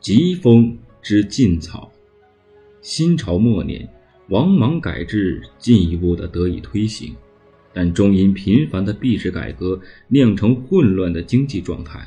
[0.00, 1.92] 疾风知劲草。
[2.80, 3.86] 新朝末年，
[4.28, 7.14] 王莽改制进一步的得以推行，
[7.74, 9.78] 但终因频繁的币制改革
[10.08, 12.00] 酿成混乱的经济状态，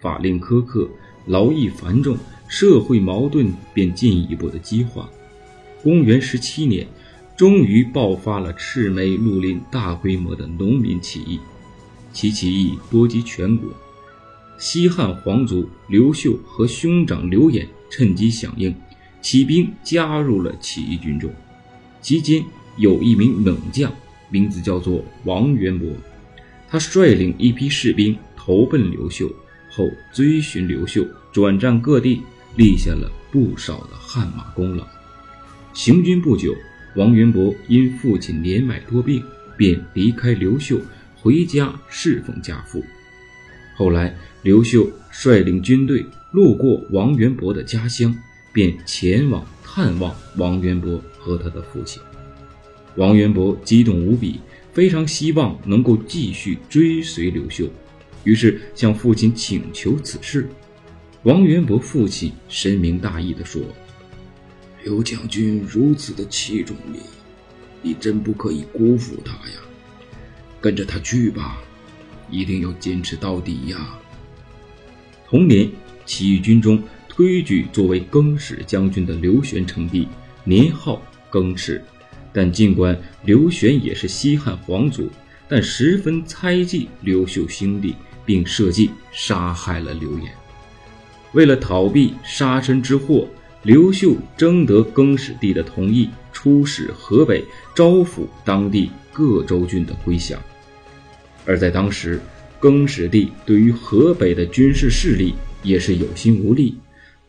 [0.00, 0.90] 法令苛刻，
[1.26, 2.18] 劳役繁重，
[2.48, 5.08] 社会矛盾便进一步的激化。
[5.84, 6.84] 公元十七年，
[7.36, 11.38] 终于爆发了赤眉绿林大规模的农民起义，
[12.12, 13.70] 其起义波及全国。
[14.60, 18.74] 西汉皇族刘秀和兄长刘演趁机响应，
[19.22, 21.32] 起兵加入了起义军中。
[22.02, 22.44] 期间
[22.76, 23.90] 有一名猛将，
[24.28, 25.88] 名字叫做王元伯，
[26.68, 29.32] 他率领一批士兵投奔刘秀，
[29.70, 32.20] 后追寻刘秀，转战各地，
[32.56, 34.86] 立下了不少的汗马功劳。
[35.72, 36.54] 行军不久，
[36.96, 39.24] 王元伯因父亲年迈多病，
[39.56, 40.78] 便离开刘秀，
[41.16, 42.84] 回家侍奉家父。
[43.80, 48.14] 后来，刘秀率领军队路过王元伯的家乡，
[48.52, 51.98] 便前往探望王元伯和他的父亲。
[52.96, 54.38] 王元伯激动无比，
[54.74, 57.70] 非常希望能够继续追随刘秀，
[58.22, 60.46] 于是向父亲请求此事。
[61.22, 63.62] 王元伯父亲深明大义地说
[64.84, 66.98] ：“刘将军如此的器重你，
[67.80, 69.56] 你真不可以辜负他呀！
[70.60, 71.62] 跟着他去吧。”
[72.30, 73.98] 一定要坚持到底呀！
[75.28, 75.70] 同年，
[76.04, 80.08] 起义军中推举作为更始将军的刘玄称帝，
[80.44, 81.82] 年号更始。
[82.32, 85.10] 但尽管刘玄也是西汉皇族，
[85.48, 90.32] 但十分猜忌刘秀兄弟，并设计杀害了刘演。
[91.32, 93.28] 为了逃避杀身之祸，
[93.62, 100.40] 刘秀征得更始帝的同意，出使河北，招抚当地各州郡的归降。
[101.46, 102.20] 而在当时，
[102.58, 106.76] 更始帝对于河北的军事势力也是有心无力，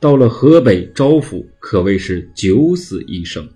[0.00, 3.48] 到了河北招抚可谓是九死一生。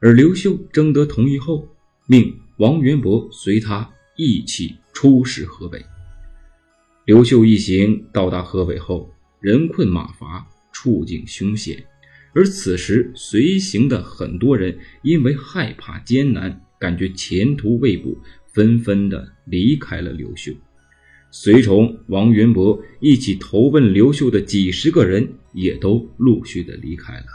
[0.00, 1.68] 而刘秀征得同意后，
[2.06, 5.84] 命王元伯随他一起出使河北。
[7.04, 11.84] 刘秀一行到达河北后，人困马乏，处境凶险，
[12.34, 18.16] 而此时随行的很多人因为害怕艰难，感觉前途未卜。
[18.52, 20.52] 纷纷的离开了刘秀，
[21.30, 27.26] 随从王元伯一起投奔刘秀的几十个人也都陆续的离开了。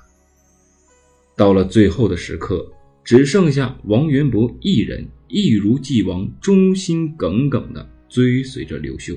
[1.36, 2.72] 到了最后的时刻，
[3.04, 9.16] 只剩下王元伯一人，一如既往忠心耿耿的追随着刘秀。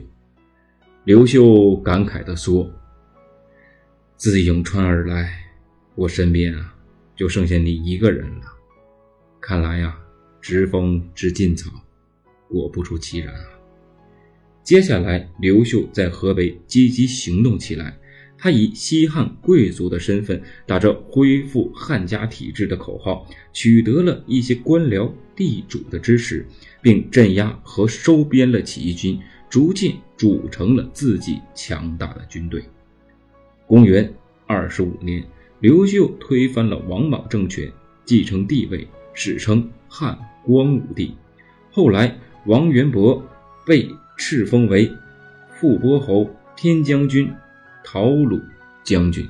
[1.04, 2.70] 刘秀感慨的说
[4.16, 5.38] ：“自颍川而来，
[5.94, 6.74] 我身边啊，
[7.14, 8.46] 就剩下你一个人了。
[9.40, 9.96] 看来呀，
[10.48, 11.72] 时风知劲草。”
[12.48, 13.40] 果不出其然啊！
[14.62, 17.98] 接下来，刘秀在河北积极行动起来。
[18.38, 26.46] 他以西汉贵族的身份，打着恢复汉家体制的口号，取得了一些官僚地主的支持，
[26.80, 29.18] 并镇压和收编了起义军，
[29.48, 32.62] 逐渐组成了自己强大的军队。
[33.66, 34.14] 公元
[34.46, 35.26] 二十五年，
[35.58, 37.72] 刘秀推翻了王莽政权，
[38.04, 41.14] 继承帝位，史称汉光武帝。
[41.72, 42.16] 后来。
[42.46, 43.20] 王元伯
[43.64, 44.92] 被敕封为
[45.50, 47.28] 富波侯、天将军、
[47.82, 48.40] 陶鲁
[48.84, 49.28] 将军。